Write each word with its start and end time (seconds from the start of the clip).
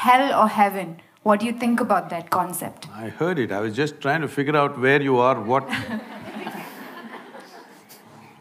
hell 0.00 0.42
or 0.42 0.48
heaven. 0.48 0.96
What 1.22 1.40
do 1.40 1.46
you 1.46 1.52
think 1.52 1.80
about 1.80 2.08
that 2.10 2.30
concept? 2.30 2.88
I 2.90 3.08
heard 3.08 3.38
it, 3.38 3.52
I 3.52 3.60
was 3.60 3.76
just 3.76 4.00
trying 4.00 4.22
to 4.22 4.28
figure 4.28 4.56
out 4.56 4.78
where 4.80 5.02
you 5.02 5.18
are, 5.18 5.38
what 5.40 5.68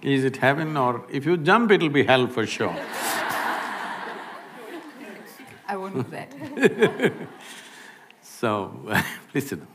Is 0.01 0.23
it 0.23 0.37
heaven 0.37 0.77
or… 0.77 1.05
if 1.11 1.25
you 1.25 1.35
jump, 1.35 1.71
it'll 1.71 1.89
be 1.89 2.03
hell 2.03 2.27
for 2.27 2.45
sure. 2.47 2.75
I 5.67 5.75
won't 5.75 5.95
do 5.95 6.05
that. 6.11 7.11
so, 8.21 8.47
please 9.31 9.49
sit 9.49 9.59
down. 9.59 9.67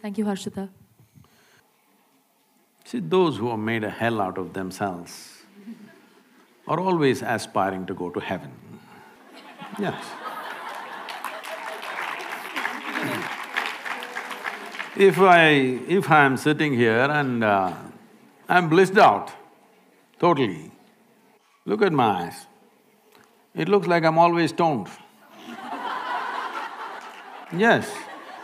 Thank 0.00 0.16
you, 0.16 0.24
Harshita. 0.24 0.70
See, 2.84 3.00
those 3.00 3.36
who 3.36 3.50
have 3.50 3.58
made 3.58 3.84
a 3.84 3.90
hell 3.90 4.22
out 4.22 4.38
of 4.38 4.54
themselves 4.54 5.42
are 6.66 6.80
always 6.80 7.20
aspiring 7.20 7.84
to 7.86 7.94
go 7.94 8.08
to 8.08 8.20
heaven. 8.20 8.50
Yes. 9.78 10.02
If 14.98 15.20
I… 15.20 15.50
if 15.96 16.10
I 16.10 16.24
am 16.24 16.36
sitting 16.36 16.72
here 16.74 17.08
and 17.18 17.44
uh, 17.44 17.72
I'm 18.48 18.68
blissed 18.68 18.98
out, 18.98 19.30
totally, 20.18 20.72
look 21.64 21.82
at 21.82 21.92
my 21.92 22.24
eyes. 22.24 22.46
It 23.54 23.68
looks 23.68 23.86
like 23.86 24.04
I'm 24.04 24.18
always 24.18 24.50
stoned. 24.50 24.88
Yes, 27.56 27.90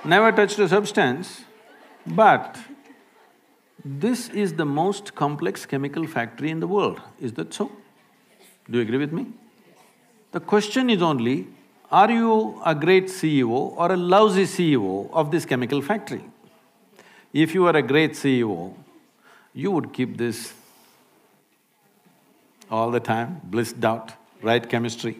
never 0.04 0.30
touched 0.32 0.58
a 0.60 0.68
substance, 0.68 1.42
but 2.06 2.56
this 3.84 4.28
is 4.28 4.54
the 4.54 4.64
most 4.64 5.14
complex 5.14 5.66
chemical 5.66 6.06
factory 6.06 6.50
in 6.50 6.60
the 6.60 6.66
world, 6.68 7.02
is 7.20 7.32
that 7.32 7.52
so? 7.52 7.70
Do 8.70 8.78
you 8.78 8.82
agree 8.82 8.98
with 8.98 9.12
me? 9.12 9.26
The 10.30 10.40
question 10.40 10.88
is 10.88 11.02
only, 11.02 11.48
are 11.90 12.10
you 12.10 12.62
a 12.64 12.74
great 12.74 13.08
CEO 13.08 13.50
or 13.50 13.92
a 13.92 13.96
lousy 13.96 14.44
CEO 14.44 15.10
of 15.12 15.30
this 15.32 15.44
chemical 15.44 15.82
factory? 15.82 16.24
If 17.34 17.52
you 17.52 17.66
are 17.66 17.76
a 17.76 17.82
great 17.82 18.12
CEO, 18.12 18.72
you 19.52 19.72
would 19.72 19.92
keep 19.92 20.16
this 20.16 20.54
all 22.70 22.92
the 22.92 23.00
time, 23.00 23.40
blissed 23.42 23.84
out, 23.84 24.12
right 24.40 24.66
chemistry. 24.68 25.18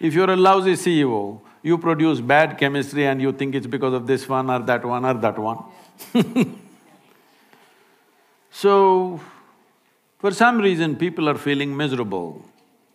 If 0.00 0.14
you're 0.14 0.30
a 0.30 0.36
lousy 0.36 0.72
CEO, 0.72 1.40
you 1.62 1.78
produce 1.78 2.20
bad 2.20 2.58
chemistry 2.58 3.06
and 3.06 3.22
you 3.22 3.30
think 3.32 3.54
it's 3.54 3.68
because 3.68 3.94
of 3.94 4.08
this 4.08 4.28
one 4.28 4.50
or 4.50 4.58
that 4.58 4.84
one 4.84 5.04
or 5.04 5.14
that 5.14 5.38
one 5.38 5.64
So, 8.50 9.20
for 10.18 10.32
some 10.32 10.58
reason 10.58 10.96
people 10.96 11.28
are 11.28 11.38
feeling 11.38 11.76
miserable. 11.76 12.44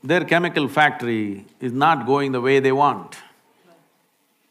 Their 0.04 0.26
chemical 0.26 0.68
factory 0.68 1.46
is 1.62 1.72
not 1.72 2.06
going 2.06 2.34
the 2.34 2.42
way 2.42 2.60
they 2.60 2.74
want. 2.74 3.16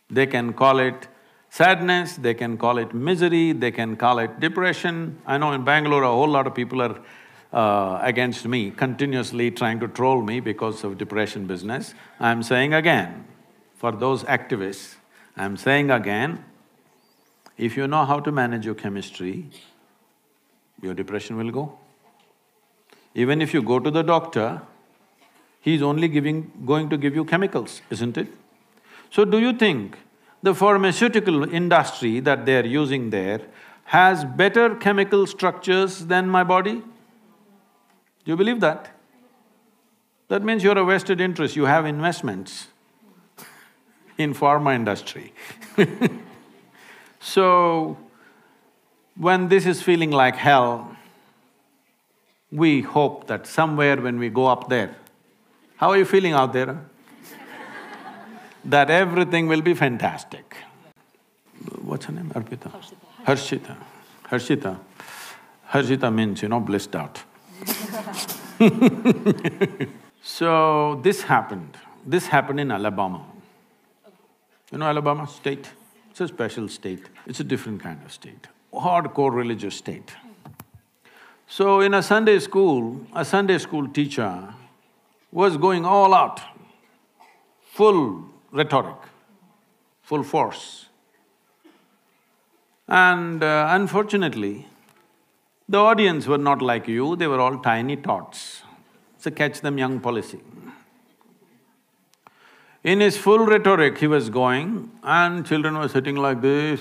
They 0.08 0.26
can 0.26 0.54
call 0.54 0.78
it 0.78 1.08
sadness, 1.50 2.16
they 2.16 2.32
can 2.34 2.56
call 2.56 2.78
it 2.78 2.94
misery, 2.94 3.52
they 3.52 3.70
can 3.70 3.96
call 3.96 4.18
it 4.20 4.40
depression. 4.40 5.20
I 5.26 5.36
know 5.36 5.52
in 5.52 5.64
Bangalore 5.64 6.04
a 6.04 6.08
whole 6.08 6.28
lot 6.28 6.46
of 6.46 6.54
people 6.54 6.80
are 6.80 7.00
uh, 7.52 7.98
against 8.02 8.46
me, 8.46 8.70
continuously 8.70 9.50
trying 9.50 9.80
to 9.80 9.88
troll 9.88 10.22
me 10.22 10.40
because 10.40 10.84
of 10.84 10.96
depression 10.96 11.46
business. 11.46 11.94
I'm 12.20 12.42
saying 12.42 12.72
again, 12.74 13.26
for 13.74 13.92
those 13.92 14.22
activists, 14.24 14.94
I'm 15.36 15.56
saying 15.56 15.90
again, 15.90 16.44
if 17.58 17.76
you 17.76 17.86
know 17.86 18.04
how 18.04 18.20
to 18.20 18.32
manage 18.32 18.64
your 18.64 18.74
chemistry, 18.74 19.50
your 20.80 20.94
depression 20.94 21.36
will 21.36 21.50
go. 21.50 21.78
Even 23.14 23.42
if 23.42 23.52
you 23.52 23.62
go 23.62 23.78
to 23.80 23.90
the 23.90 24.02
doctor, 24.02 24.62
he's 25.60 25.82
only 25.82 26.08
giving… 26.08 26.52
going 26.64 26.88
to 26.88 26.96
give 26.96 27.14
you 27.14 27.24
chemicals, 27.24 27.82
isn't 27.90 28.16
it? 28.16 28.28
So 29.10 29.24
do 29.24 29.40
you 29.40 29.52
think 29.52 29.98
the 30.42 30.54
pharmaceutical 30.54 31.52
industry 31.52 32.20
that 32.20 32.46
they're 32.46 32.66
using 32.66 33.10
there 33.10 33.40
has 33.84 34.24
better 34.24 34.74
chemical 34.74 35.26
structures 35.26 36.06
than 36.06 36.28
my 36.28 36.44
body? 36.44 36.74
Do 38.24 38.26
you 38.26 38.36
believe 38.36 38.60
that? 38.60 38.90
That 40.28 40.42
means 40.44 40.62
you're 40.62 40.78
a 40.78 40.84
vested 40.84 41.20
interest, 41.20 41.56
you 41.56 41.64
have 41.64 41.86
investments 41.86 42.68
in 44.18 44.34
pharma 44.34 44.74
industry 44.74 45.32
So, 47.20 47.98
when 49.14 49.48
this 49.48 49.66
is 49.66 49.82
feeling 49.82 50.10
like 50.10 50.36
hell, 50.36 50.96
we 52.50 52.80
hope 52.80 53.26
that 53.26 53.46
somewhere 53.46 54.00
when 54.00 54.18
we 54.18 54.30
go 54.30 54.46
up 54.46 54.70
there, 54.70 54.96
how 55.76 55.90
are 55.90 55.98
you 55.98 56.06
feeling 56.06 56.32
out 56.32 56.54
there? 56.54 56.80
That 58.64 58.90
everything 58.90 59.46
will 59.46 59.62
be 59.62 59.74
fantastic. 59.74 60.56
What's 61.82 62.06
her 62.06 62.12
name? 62.12 62.30
Arpita? 62.34 62.70
Harshita. 63.26 63.76
Harshita. 64.24 64.78
Harshita 65.70 66.14
means, 66.14 66.42
you 66.42 66.48
know, 66.48 66.60
blissed 66.60 66.96
out. 66.96 67.22
so, 70.22 71.00
this 71.02 71.22
happened. 71.22 71.76
This 72.06 72.26
happened 72.26 72.60
in 72.60 72.70
Alabama. 72.70 73.24
You 74.72 74.78
know 74.78 74.86
Alabama 74.86 75.26
state? 75.26 75.70
It's 76.10 76.20
a 76.20 76.28
special 76.28 76.68
state, 76.68 77.08
it's 77.26 77.40
a 77.40 77.44
different 77.44 77.82
kind 77.82 78.00
of 78.04 78.12
state 78.12 78.48
hardcore 78.72 79.34
religious 79.34 79.76
state. 79.76 80.12
So 81.46 81.80
in 81.80 81.94
a 81.94 82.02
Sunday 82.02 82.38
school, 82.38 83.06
a 83.14 83.24
Sunday 83.24 83.58
school 83.58 83.88
teacher 83.88 84.54
was 85.32 85.56
going 85.56 85.84
all 85.84 86.14
out, 86.14 86.40
full 87.72 88.24
rhetoric, 88.52 88.96
full 90.02 90.22
force. 90.22 90.86
And 92.88 93.42
uh, 93.42 93.68
unfortunately, 93.70 94.66
the 95.68 95.78
audience 95.78 96.26
were 96.26 96.38
not 96.38 96.60
like 96.60 96.88
you, 96.88 97.16
they 97.16 97.26
were 97.26 97.40
all 97.40 97.58
tiny 97.58 97.96
tots. 97.96 98.62
It's 99.16 99.26
a 99.26 99.30
catch 99.30 99.60
them 99.60 99.78
young 99.78 100.00
policy. 100.00 100.40
In 102.82 103.00
his 103.00 103.16
full 103.16 103.46
rhetoric, 103.46 103.98
he 103.98 104.06
was 104.06 104.30
going 104.30 104.90
and 105.02 105.46
children 105.46 105.76
were 105.78 105.88
sitting 105.88 106.16
like 106.16 106.40
this, 106.40 106.80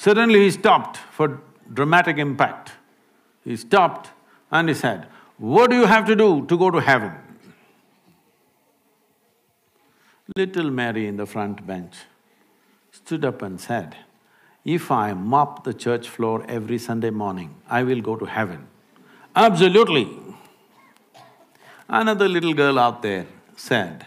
Suddenly 0.00 0.44
he 0.44 0.50
stopped 0.50 0.96
for 0.96 1.42
dramatic 1.74 2.16
impact. 2.16 2.72
He 3.44 3.54
stopped 3.54 4.08
and 4.50 4.66
he 4.66 4.74
said, 4.74 5.06
what 5.36 5.68
do 5.68 5.76
you 5.76 5.84
have 5.84 6.06
to 6.06 6.16
do 6.16 6.46
to 6.46 6.56
go 6.56 6.70
to 6.70 6.78
heaven? 6.80 7.12
Little 10.36 10.70
Mary 10.70 11.08
in 11.08 11.16
the 11.16 11.26
front 11.26 11.66
bench 11.66 11.94
stood 12.92 13.24
up 13.24 13.42
and 13.42 13.60
said, 13.60 13.96
if 14.64 14.90
I 14.90 15.12
mop 15.12 15.64
the 15.64 15.74
church 15.74 16.08
floor 16.08 16.44
every 16.48 16.78
Sunday 16.78 17.10
morning, 17.10 17.56
I 17.68 17.82
will 17.82 18.00
go 18.00 18.14
to 18.16 18.26
heaven. 18.26 18.68
Absolutely. 19.34 20.08
Another 21.88 22.28
little 22.28 22.54
girl 22.54 22.78
out 22.78 23.02
there 23.02 23.26
said, 23.56 24.06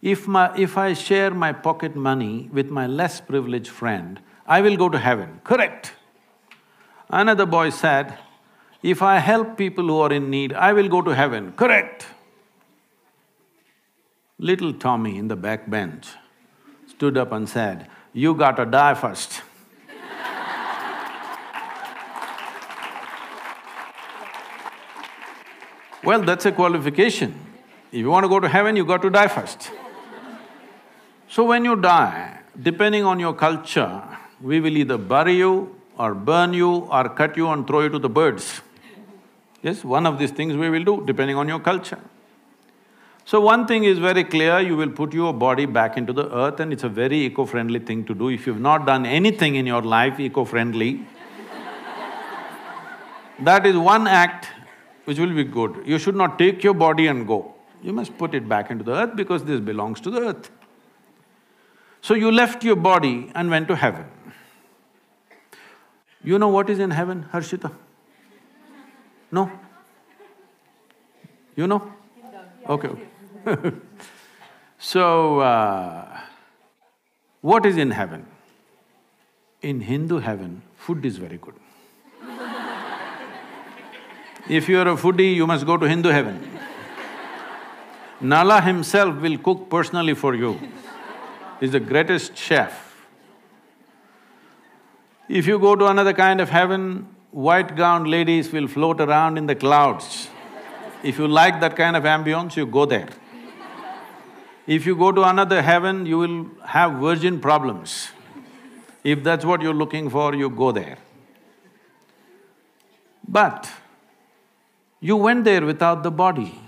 if 0.00 0.28
my… 0.28 0.56
if 0.56 0.78
I 0.78 0.92
share 0.92 1.32
my 1.32 1.52
pocket 1.52 1.96
money 1.96 2.48
with 2.52 2.68
my 2.68 2.86
less 2.86 3.20
privileged 3.20 3.68
friend, 3.68 4.20
I 4.46 4.60
will 4.60 4.76
go 4.76 4.88
to 4.88 4.98
heaven. 4.98 5.40
Correct. 5.42 5.94
Another 7.10 7.46
boy 7.46 7.70
said, 7.70 8.18
if 8.82 9.02
I 9.02 9.18
help 9.18 9.56
people 9.56 9.86
who 9.86 9.98
are 9.98 10.12
in 10.12 10.30
need, 10.30 10.52
I 10.52 10.72
will 10.72 10.88
go 10.88 11.02
to 11.02 11.14
heaven. 11.14 11.52
Correct. 11.52 12.06
Little 14.40 14.72
Tommy 14.72 15.18
in 15.18 15.26
the 15.26 15.34
back 15.34 15.68
bench 15.68 16.10
stood 16.86 17.18
up 17.18 17.32
and 17.32 17.48
said, 17.48 17.88
you 18.12 18.34
gotta 18.34 18.64
die 18.64 18.94
first. 18.94 19.42
well, 26.04 26.22
that's 26.22 26.46
a 26.46 26.52
qualification. 26.52 27.34
If 27.90 27.98
you 27.98 28.10
want 28.10 28.24
to 28.24 28.28
go 28.28 28.38
to 28.38 28.48
heaven, 28.48 28.76
you 28.76 28.84
got 28.84 29.02
to 29.02 29.10
die 29.10 29.28
first. 29.28 29.70
So 31.28 31.44
when 31.44 31.64
you 31.64 31.74
die, 31.74 32.38
depending 32.60 33.04
on 33.04 33.18
your 33.18 33.34
culture, 33.34 34.02
we 34.40 34.60
will 34.60 34.76
either 34.76 34.98
bury 34.98 35.36
you 35.36 35.74
or 35.98 36.14
burn 36.14 36.52
you 36.52 36.70
or 36.70 37.08
cut 37.08 37.36
you 37.36 37.48
and 37.48 37.66
throw 37.66 37.80
you 37.80 37.88
to 37.88 37.98
the 37.98 38.08
birds. 38.08 38.60
Yes, 39.62 39.82
one 39.82 40.06
of 40.06 40.18
these 40.18 40.30
things 40.30 40.54
we 40.54 40.70
will 40.70 40.84
do 40.84 41.02
depending 41.04 41.36
on 41.36 41.48
your 41.48 41.60
culture. 41.60 41.98
So 43.30 43.42
one 43.42 43.66
thing 43.66 43.84
is 43.84 43.98
very 43.98 44.24
clear, 44.24 44.58
you 44.58 44.74
will 44.74 44.88
put 44.88 45.12
your 45.12 45.34
body 45.34 45.66
back 45.66 45.98
into 45.98 46.14
the 46.14 46.34
earth 46.34 46.60
and 46.60 46.72
it's 46.72 46.82
a 46.82 46.88
very 46.88 47.26
eco-friendly 47.26 47.80
thing 47.80 48.06
to 48.06 48.14
do. 48.14 48.30
If 48.30 48.46
you've 48.46 48.58
not 48.58 48.86
done 48.86 49.04
anything 49.04 49.56
in 49.56 49.66
your 49.66 49.82
life 49.82 50.18
eco-friendly, 50.18 51.06
that 53.40 53.66
is 53.66 53.76
one 53.76 54.06
act 54.06 54.48
which 55.04 55.18
will 55.18 55.34
be 55.34 55.44
good. 55.44 55.82
You 55.84 55.98
should 55.98 56.16
not 56.16 56.38
take 56.38 56.64
your 56.64 56.72
body 56.72 57.06
and 57.08 57.26
go. 57.26 57.54
You 57.82 57.92
must 57.92 58.16
put 58.16 58.32
it 58.32 58.48
back 58.48 58.70
into 58.70 58.82
the 58.82 58.92
earth 58.92 59.14
because 59.14 59.44
this 59.44 59.60
belongs 59.60 60.00
to 60.00 60.10
the 60.10 60.20
earth. 60.28 60.50
So 62.00 62.14
you 62.14 62.32
left 62.32 62.64
your 62.64 62.76
body 62.76 63.30
and 63.34 63.50
went 63.50 63.68
to 63.68 63.76
heaven. 63.76 64.06
You 66.24 66.38
know 66.38 66.48
what 66.48 66.70
is 66.70 66.78
in 66.78 66.92
heaven, 66.92 67.26
Harshita? 67.30 67.70
No? 69.30 69.52
You 71.56 71.66
know? 71.66 71.92
Okay, 72.66 72.88
okay. 72.88 73.17
So, 74.80 75.40
uh, 75.40 76.20
what 77.40 77.66
is 77.66 77.76
in 77.76 77.90
heaven? 77.90 78.26
In 79.60 79.80
Hindu 79.80 80.18
heaven, 80.18 80.62
food 80.76 81.04
is 81.04 81.16
very 81.16 81.36
good. 81.36 81.54
if 84.48 84.68
you 84.68 84.78
are 84.78 84.86
a 84.86 84.96
foodie, 84.96 85.34
you 85.34 85.48
must 85.48 85.66
go 85.66 85.76
to 85.76 85.88
Hindu 85.88 86.10
heaven. 86.10 86.48
Nala 88.20 88.60
himself 88.60 89.20
will 89.20 89.36
cook 89.38 89.68
personally 89.68 90.14
for 90.14 90.36
you. 90.36 90.58
He's 91.58 91.72
the 91.72 91.80
greatest 91.80 92.36
chef. 92.36 92.96
If 95.28 95.48
you 95.48 95.58
go 95.58 95.74
to 95.74 95.86
another 95.86 96.12
kind 96.12 96.40
of 96.40 96.50
heaven, 96.50 97.08
white 97.32 97.74
gowned 97.74 98.06
ladies 98.06 98.52
will 98.52 98.68
float 98.68 99.00
around 99.00 99.38
in 99.38 99.46
the 99.46 99.56
clouds. 99.56 100.28
If 101.02 101.18
you 101.18 101.26
like 101.26 101.60
that 101.60 101.74
kind 101.74 101.96
of 101.96 102.04
ambience, 102.04 102.56
you 102.56 102.64
go 102.64 102.86
there. 102.86 103.08
If 104.76 104.84
you 104.84 104.94
go 104.94 105.10
to 105.10 105.22
another 105.22 105.62
heaven, 105.62 106.04
you 106.04 106.18
will 106.18 106.46
have 106.66 106.98
virgin 107.00 107.40
problems. 107.40 108.10
If 109.02 109.24
that's 109.24 109.42
what 109.42 109.62
you're 109.62 109.78
looking 109.82 110.10
for, 110.10 110.34
you 110.34 110.50
go 110.50 110.72
there. 110.72 110.98
But 113.26 113.70
you 115.00 115.16
went 115.16 115.44
there 115.44 115.64
without 115.64 116.02
the 116.02 116.10
body. 116.10 116.60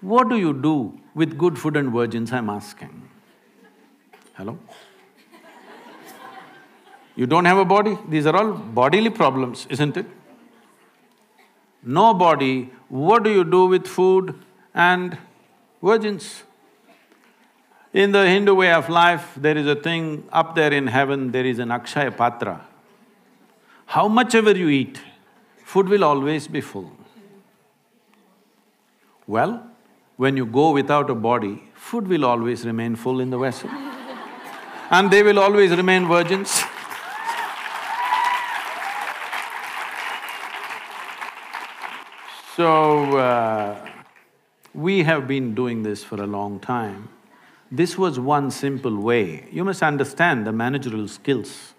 What 0.00 0.28
do 0.28 0.36
you 0.36 0.52
do 0.52 1.00
with 1.16 1.36
good 1.36 1.58
food 1.58 1.76
and 1.76 1.90
virgins, 1.90 2.32
I'm 2.32 2.48
asking? 2.48 3.10
Hello? 4.34 4.56
You 7.16 7.26
don't 7.26 7.46
have 7.46 7.58
a 7.58 7.64
body, 7.64 7.98
these 8.08 8.26
are 8.26 8.36
all 8.36 8.52
bodily 8.52 9.10
problems, 9.10 9.66
isn't 9.70 9.96
it? 9.96 10.06
No 11.82 12.14
body, 12.14 12.70
what 12.88 13.24
do 13.24 13.30
you 13.30 13.42
do 13.42 13.66
with 13.66 13.88
food 13.88 14.34
and 14.72 15.18
virgins? 15.82 16.44
In 17.94 18.10
the 18.10 18.26
Hindu 18.28 18.54
way 18.56 18.72
of 18.72 18.88
life, 18.88 19.34
there 19.36 19.56
is 19.56 19.68
a 19.68 19.76
thing 19.76 20.24
up 20.32 20.56
there 20.56 20.72
in 20.72 20.88
heaven, 20.88 21.30
there 21.30 21.46
is 21.46 21.60
an 21.60 21.68
Akshaya 21.68 22.16
Patra. 22.16 22.66
How 23.86 24.08
much 24.08 24.34
ever 24.34 24.50
you 24.50 24.68
eat, 24.68 25.00
food 25.64 25.88
will 25.88 26.02
always 26.02 26.48
be 26.48 26.60
full. 26.60 26.90
Well, 29.28 29.64
when 30.16 30.36
you 30.36 30.44
go 30.44 30.72
without 30.72 31.08
a 31.08 31.14
body, 31.14 31.62
food 31.74 32.08
will 32.08 32.24
always 32.24 32.66
remain 32.66 32.96
full 32.96 33.20
in 33.20 33.30
the 33.30 33.38
vessel. 33.38 33.70
and 34.90 35.08
they 35.08 35.22
will 35.22 35.38
always 35.38 35.70
remain 35.70 36.08
virgins. 36.08 36.50
so, 42.56 43.16
uh, 43.16 43.88
we 44.74 45.04
have 45.04 45.28
been 45.28 45.54
doing 45.54 45.84
this 45.84 46.02
for 46.02 46.20
a 46.20 46.26
long 46.26 46.58
time. 46.58 47.08
This 47.70 47.98
was 47.98 48.20
one 48.20 48.50
simple 48.50 48.96
way. 48.96 49.48
You 49.50 49.64
must 49.64 49.82
understand 49.82 50.46
the 50.46 50.52
managerial 50.52 51.08
skills 51.08 51.74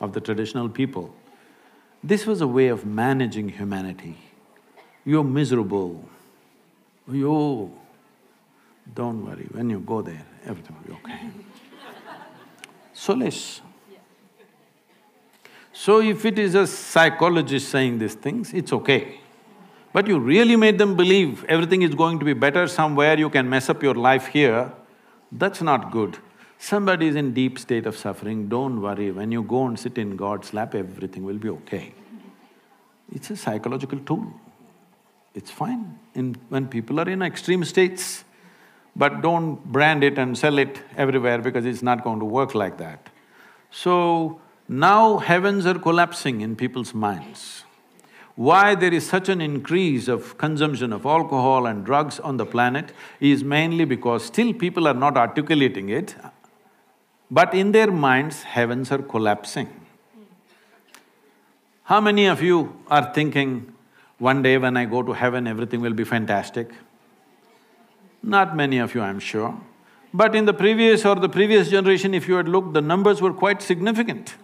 of 0.00 0.12
the 0.12 0.20
traditional 0.20 0.68
people. 0.68 1.14
This 2.02 2.26
was 2.26 2.40
a 2.40 2.46
way 2.46 2.68
of 2.68 2.84
managing 2.84 3.48
humanity. 3.48 4.18
You're 5.04 5.24
miserable, 5.24 6.08
you… 7.10 7.72
Don't 8.94 9.24
worry, 9.24 9.48
when 9.50 9.70
you 9.70 9.80
go 9.80 10.02
there, 10.02 10.26
everything 10.44 10.76
will 10.76 10.94
be 10.94 11.00
okay. 11.02 11.20
Solace. 12.92 13.62
So 15.72 16.00
if 16.00 16.24
it 16.24 16.38
is 16.38 16.54
a 16.54 16.66
psychologist 16.66 17.70
saying 17.70 17.98
these 17.98 18.14
things, 18.14 18.52
it's 18.52 18.72
okay. 18.72 19.20
But 19.92 20.06
you 20.06 20.18
really 20.18 20.56
made 20.56 20.76
them 20.76 20.96
believe 20.96 21.44
everything 21.46 21.82
is 21.82 21.94
going 21.94 22.18
to 22.18 22.24
be 22.24 22.34
better 22.34 22.66
somewhere, 22.68 23.18
you 23.18 23.30
can 23.30 23.48
mess 23.48 23.70
up 23.70 23.82
your 23.82 23.94
life 23.94 24.26
here, 24.26 24.70
that's 25.34 25.60
not 25.62 25.90
good. 25.90 26.18
Somebody 26.58 27.08
is 27.08 27.16
in 27.16 27.34
deep 27.34 27.58
state 27.58 27.86
of 27.86 27.96
suffering, 27.96 28.48
don't 28.48 28.80
worry, 28.80 29.10
when 29.10 29.32
you 29.32 29.42
go 29.42 29.66
and 29.66 29.78
sit 29.78 29.98
in 29.98 30.16
God's 30.16 30.54
lap, 30.54 30.74
everything 30.74 31.24
will 31.24 31.38
be 31.38 31.50
okay. 31.50 31.92
It's 33.12 33.30
a 33.30 33.36
psychological 33.36 33.98
tool. 33.98 34.32
It's 35.34 35.50
fine 35.50 35.98
in… 36.14 36.36
when 36.48 36.68
people 36.68 37.00
are 37.00 37.08
in 37.08 37.20
extreme 37.20 37.64
states, 37.64 38.24
but 38.96 39.20
don't 39.20 39.62
brand 39.64 40.04
it 40.04 40.16
and 40.16 40.38
sell 40.38 40.58
it 40.58 40.80
everywhere 40.96 41.38
because 41.38 41.66
it's 41.66 41.82
not 41.82 42.04
going 42.04 42.20
to 42.20 42.24
work 42.24 42.54
like 42.54 42.78
that. 42.78 43.10
So, 43.70 44.40
now 44.68 45.18
heavens 45.18 45.66
are 45.66 45.78
collapsing 45.78 46.40
in 46.40 46.54
people's 46.54 46.94
minds. 46.94 47.63
Why 48.36 48.74
there 48.74 48.92
is 48.92 49.06
such 49.06 49.28
an 49.28 49.40
increase 49.40 50.08
of 50.08 50.36
consumption 50.38 50.92
of 50.92 51.06
alcohol 51.06 51.66
and 51.66 51.84
drugs 51.84 52.18
on 52.18 52.36
the 52.36 52.44
planet 52.44 52.92
is 53.20 53.44
mainly 53.44 53.84
because 53.84 54.24
still 54.24 54.52
people 54.52 54.88
are 54.88 54.94
not 54.94 55.16
articulating 55.16 55.88
it, 55.88 56.16
but 57.30 57.54
in 57.54 57.70
their 57.72 57.92
minds, 57.92 58.42
heavens 58.42 58.90
are 58.90 58.98
collapsing. 58.98 59.68
How 61.84 62.00
many 62.00 62.26
of 62.26 62.42
you 62.42 62.80
are 62.88 63.12
thinking, 63.12 63.72
one 64.18 64.42
day 64.42 64.58
when 64.58 64.76
I 64.76 64.86
go 64.86 65.02
to 65.02 65.12
heaven, 65.12 65.46
everything 65.46 65.80
will 65.80 65.92
be 65.92 66.04
fantastic? 66.04 66.72
Not 68.22 68.56
many 68.56 68.78
of 68.78 68.94
you, 68.94 69.02
I'm 69.02 69.20
sure. 69.20 69.60
But 70.12 70.34
in 70.34 70.44
the 70.44 70.54
previous 70.54 71.04
or 71.04 71.14
the 71.16 71.28
previous 71.28 71.70
generation, 71.70 72.14
if 72.14 72.26
you 72.26 72.34
had 72.36 72.48
looked, 72.48 72.72
the 72.72 72.80
numbers 72.80 73.20
were 73.20 73.32
quite 73.32 73.62
significant. 73.62 74.34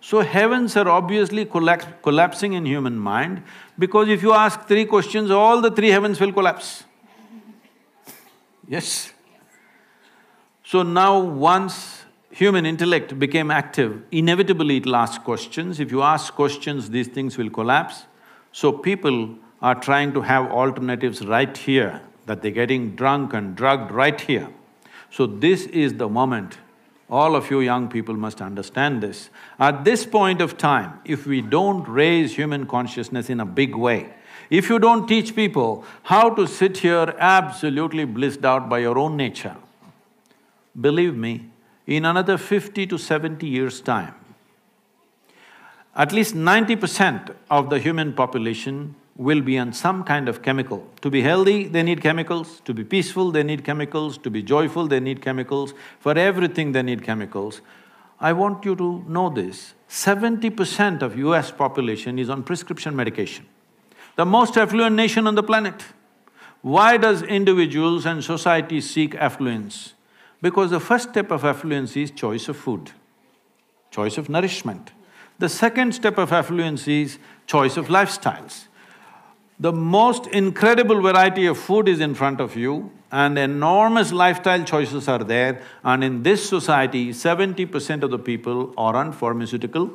So 0.00 0.20
heavens 0.20 0.76
are 0.76 0.88
obviously 0.88 1.44
collapse, 1.44 1.86
collapsing 2.02 2.54
in 2.54 2.64
human 2.64 2.98
mind 2.98 3.42
because 3.78 4.08
if 4.08 4.22
you 4.22 4.32
ask 4.32 4.66
three 4.66 4.86
questions, 4.86 5.30
all 5.30 5.60
the 5.60 5.70
three 5.70 5.90
heavens 5.90 6.18
will 6.18 6.32
collapse. 6.32 6.84
Yes. 8.66 9.12
So 10.64 10.82
now 10.82 11.20
once 11.20 12.04
human 12.30 12.64
intellect 12.64 13.18
became 13.18 13.50
active, 13.50 14.02
inevitably 14.10 14.78
it'll 14.78 14.96
ask 14.96 15.22
questions. 15.22 15.80
If 15.80 15.90
you 15.90 16.02
ask 16.02 16.32
questions, 16.34 16.90
these 16.90 17.08
things 17.08 17.36
will 17.36 17.50
collapse. 17.50 18.06
So 18.52 18.72
people 18.72 19.36
are 19.60 19.74
trying 19.74 20.12
to 20.14 20.22
have 20.22 20.50
alternatives 20.50 21.26
right 21.26 21.54
here, 21.56 22.00
that 22.26 22.40
they're 22.40 22.50
getting 22.50 22.96
drunk 22.96 23.34
and 23.34 23.54
drugged 23.54 23.90
right 23.90 24.18
here. 24.20 24.48
So 25.10 25.26
this 25.26 25.66
is 25.66 25.94
the 25.94 26.08
moment 26.08 26.56
all 27.10 27.34
of 27.34 27.50
you 27.50 27.60
young 27.60 27.88
people 27.88 28.14
must 28.14 28.40
understand 28.40 29.02
this. 29.02 29.30
At 29.58 29.84
this 29.84 30.06
point 30.06 30.40
of 30.40 30.56
time, 30.56 31.00
if 31.04 31.26
we 31.26 31.40
don't 31.40 31.86
raise 31.88 32.36
human 32.36 32.66
consciousness 32.66 33.28
in 33.28 33.40
a 33.40 33.44
big 33.44 33.74
way, 33.74 34.14
if 34.48 34.68
you 34.68 34.78
don't 34.78 35.06
teach 35.06 35.34
people 35.34 35.84
how 36.04 36.30
to 36.30 36.46
sit 36.46 36.78
here 36.78 37.14
absolutely 37.18 38.04
blissed 38.04 38.44
out 38.44 38.68
by 38.68 38.78
your 38.78 38.98
own 38.98 39.16
nature, 39.16 39.56
believe 40.80 41.16
me, 41.16 41.50
in 41.86 42.04
another 42.04 42.38
fifty 42.38 42.86
to 42.86 42.98
seventy 42.98 43.48
years' 43.48 43.80
time, 43.80 44.14
at 45.96 46.12
least 46.12 46.34
ninety 46.34 46.76
percent 46.76 47.30
of 47.50 47.70
the 47.70 47.78
human 47.78 48.12
population 48.12 48.94
will 49.20 49.42
be 49.42 49.58
on 49.58 49.70
some 49.70 50.02
kind 50.02 50.30
of 50.30 50.40
chemical. 50.40 50.82
To 51.02 51.10
be 51.10 51.20
healthy, 51.20 51.68
they 51.68 51.82
need 51.82 52.00
chemicals, 52.00 52.60
to 52.64 52.72
be 52.72 52.84
peaceful, 52.84 53.30
they 53.30 53.42
need 53.42 53.64
chemicals, 53.64 54.16
to 54.16 54.30
be 54.30 54.42
joyful, 54.42 54.86
they 54.86 54.98
need 54.98 55.20
chemicals, 55.20 55.74
for 55.98 56.16
everything 56.16 56.72
they 56.72 56.82
need 56.82 57.02
chemicals. 57.02 57.60
I 58.18 58.32
want 58.32 58.64
you 58.64 58.74
to 58.76 59.04
know 59.06 59.28
this, 59.28 59.74
seventy 59.88 60.48
percent 60.48 61.02
of 61.02 61.18
US 61.18 61.50
population 61.50 62.18
is 62.18 62.30
on 62.30 62.42
prescription 62.42 62.96
medication. 62.96 63.44
The 64.16 64.24
most 64.24 64.56
affluent 64.56 64.96
nation 64.96 65.26
on 65.26 65.34
the 65.34 65.42
planet. 65.42 65.84
Why 66.62 66.96
does 66.96 67.22
individuals 67.22 68.06
and 68.06 68.24
society 68.24 68.80
seek 68.80 69.14
affluence? 69.14 69.92
Because 70.40 70.70
the 70.70 70.80
first 70.80 71.10
step 71.10 71.30
of 71.30 71.44
affluence 71.44 71.94
is 71.94 72.10
choice 72.10 72.48
of 72.48 72.56
food, 72.56 72.92
choice 73.90 74.16
of 74.16 74.30
nourishment. 74.30 74.92
The 75.38 75.50
second 75.50 75.94
step 75.94 76.16
of 76.16 76.32
affluence 76.32 76.88
is 76.88 77.18
choice 77.46 77.76
of 77.76 77.88
lifestyles. 77.88 78.68
The 79.60 79.72
most 79.72 80.26
incredible 80.28 81.02
variety 81.02 81.44
of 81.44 81.58
food 81.58 81.86
is 81.86 82.00
in 82.00 82.14
front 82.14 82.40
of 82.40 82.56
you 82.56 82.90
and 83.12 83.38
enormous 83.38 84.10
lifestyle 84.10 84.64
choices 84.64 85.06
are 85.06 85.18
there 85.18 85.60
and 85.84 86.02
in 86.02 86.22
this 86.22 86.48
society, 86.48 87.12
seventy 87.12 87.66
percent 87.66 88.02
of 88.02 88.10
the 88.10 88.18
people 88.18 88.72
are 88.78 88.96
on 88.96 89.12
pharmaceutical, 89.12 89.90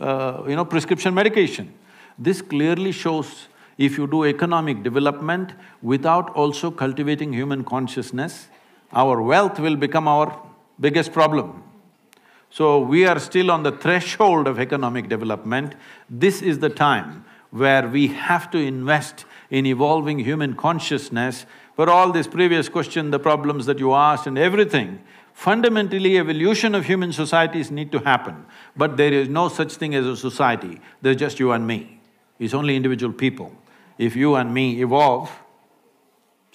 uh, 0.00 0.42
you 0.48 0.56
know, 0.56 0.64
prescription 0.64 1.14
medication. 1.14 1.72
This 2.18 2.42
clearly 2.42 2.90
shows 2.90 3.46
if 3.78 3.96
you 3.96 4.08
do 4.08 4.24
economic 4.24 4.82
development 4.82 5.52
without 5.80 6.30
also 6.30 6.72
cultivating 6.72 7.32
human 7.32 7.62
consciousness, 7.62 8.48
our 8.92 9.22
wealth 9.22 9.60
will 9.60 9.76
become 9.76 10.08
our 10.08 10.36
biggest 10.80 11.12
problem. 11.12 11.62
So 12.50 12.80
we 12.80 13.06
are 13.06 13.20
still 13.20 13.52
on 13.52 13.62
the 13.62 13.72
threshold 13.72 14.48
of 14.48 14.58
economic 14.58 15.08
development. 15.08 15.76
This 16.10 16.42
is 16.42 16.58
the 16.58 16.70
time 16.70 17.24
where 17.58 17.88
we 17.88 18.08
have 18.08 18.50
to 18.50 18.58
invest 18.58 19.24
in 19.50 19.66
evolving 19.66 20.18
human 20.18 20.54
consciousness 20.54 21.46
for 21.74 21.90
all 21.90 22.12
this 22.12 22.26
previous 22.26 22.68
question, 22.68 23.10
the 23.10 23.18
problems 23.18 23.66
that 23.66 23.78
you 23.78 23.92
asked 23.94 24.26
and 24.26 24.38
everything, 24.38 25.00
fundamentally 25.34 26.18
evolution 26.18 26.74
of 26.74 26.86
human 26.86 27.12
societies 27.12 27.70
need 27.70 27.92
to 27.92 27.98
happen. 27.98 28.46
But 28.76 28.96
there 28.96 29.12
is 29.12 29.28
no 29.28 29.48
such 29.48 29.74
thing 29.74 29.94
as 29.94 30.06
a 30.06 30.16
society, 30.16 30.80
there's 31.02 31.16
just 31.16 31.38
you 31.38 31.52
and 31.52 31.66
me. 31.66 32.00
It's 32.38 32.54
only 32.54 32.76
individual 32.76 33.12
people. 33.12 33.52
If 33.98 34.16
you 34.16 34.34
and 34.34 34.52
me 34.52 34.82
evolve, 34.82 35.30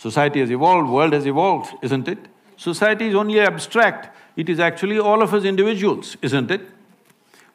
Society 0.01 0.39
has 0.39 0.50
evolved, 0.50 0.89
world 0.89 1.13
has 1.13 1.27
evolved, 1.27 1.75
isn't 1.84 2.08
it? 2.08 2.17
Society 2.58 3.10
is 3.10 3.13
only 3.13 3.39
abstract, 3.39 4.10
it 4.36 4.50
is 4.50 4.60
actually 4.60 4.98
all 4.98 5.22
of 5.22 5.31
us 5.31 5.43
individuals, 5.43 6.17
isn't 6.24 6.50
it? 6.50 6.62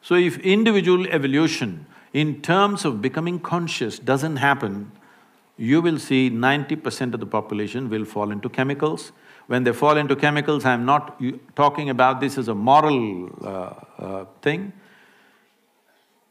So 0.01 0.15
if 0.15 0.37
individual 0.39 1.05
evolution 1.07 1.85
in 2.17 2.41
terms 2.41 2.83
of 2.83 2.99
becoming 2.99 3.39
conscious 3.39 3.99
doesn't 3.99 4.37
happen, 4.37 4.91
you 5.55 5.81
will 5.81 5.99
see 5.99 6.29
ninety 6.29 6.75
percent 6.75 7.13
of 7.13 7.19
the 7.19 7.27
population 7.27 7.89
will 7.91 8.05
fall 8.05 8.31
into 8.31 8.49
chemicals. 8.49 9.11
When 9.45 9.63
they 9.63 9.71
fall 9.71 9.97
into 9.97 10.15
chemicals, 10.15 10.65
I'm 10.65 10.83
not 10.83 11.21
talking 11.55 11.91
about 11.91 12.19
this 12.19 12.39
as 12.39 12.47
a 12.47 12.55
moral 12.55 13.29
uh, 13.43 13.73
uh, 13.99 14.25
thing. 14.41 14.73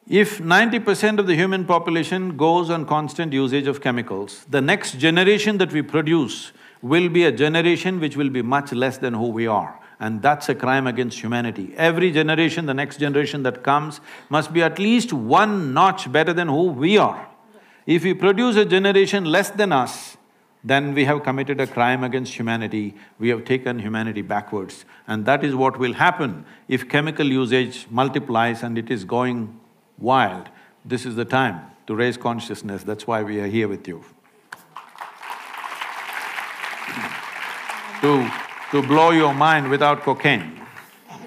If 0.09 0.41
ninety 0.41 0.81
percent 0.81 1.21
of 1.21 1.29
the 1.29 1.37
human 1.37 1.65
population 1.65 2.37
goes 2.37 2.69
on 2.69 2.85
constant 2.85 3.33
usage 3.33 3.69
of 3.69 3.81
chemicals, 3.81 4.45
the 4.51 4.61
next 4.61 4.99
generation 4.99 5.59
that 5.59 5.73
we 5.73 5.83
produce 5.83 6.53
will 6.83 7.09
be 7.09 7.25
a 7.25 7.33
generation 7.33 8.01
which 8.01 8.17
will 8.17 8.31
be 8.31 8.43
much 8.43 8.73
less 8.73 8.99
than 8.99 9.15
who 9.15 9.29
we 9.29 9.47
are. 9.47 9.79
And 9.99 10.21
that's 10.21 10.49
a 10.49 10.55
crime 10.55 10.87
against 10.87 11.21
humanity. 11.21 11.73
Every 11.77 12.13
generation, 12.13 12.67
the 12.67 12.75
next 12.75 12.99
generation 12.99 13.43
that 13.45 13.63
comes, 13.63 14.01
must 14.29 14.53
be 14.53 14.63
at 14.63 14.79
least 14.79 15.13
one 15.13 15.73
notch 15.73 16.11
better 16.13 16.33
than 16.33 16.49
who 16.49 16.65
we 16.65 16.99
are. 16.99 17.29
If 17.87 18.05
we 18.05 18.15
produce 18.15 18.57
a 18.57 18.65
generation 18.65 19.25
less 19.25 19.51
than 19.51 19.73
us, 19.73 20.17
then 20.67 20.93
we 20.95 21.05
have 21.05 21.23
committed 21.23 21.61
a 21.61 21.67
crime 21.67 22.03
against 22.03 22.35
humanity, 22.35 22.97
we 23.21 23.29
have 23.29 23.45
taken 23.45 23.79
humanity 23.79 24.23
backwards. 24.23 24.85
And 25.07 25.25
that 25.25 25.45
is 25.45 25.55
what 25.55 25.79
will 25.79 25.93
happen 25.93 26.45
if 26.67 26.89
chemical 26.89 27.27
usage 27.27 27.87
multiplies 27.89 28.65
and 28.65 28.77
it 28.77 28.91
is 28.91 29.05
going 29.05 29.61
wild, 29.97 30.49
this 30.85 31.07
is 31.07 31.15
the 31.15 31.25
time 31.25 31.61
to 31.87 31.95
raise 31.95 32.17
consciousness, 32.17 32.83
that's 32.83 33.07
why 33.07 33.23
we 33.23 33.39
are 33.39 33.47
here 33.47 33.69
with 33.69 33.87
you. 33.87 33.99
to, 38.01 38.46
to 38.77 38.87
blow 38.87 39.11
your 39.11 39.33
mind 39.33 39.71
without 39.71 40.03
cocaine. 40.03 40.66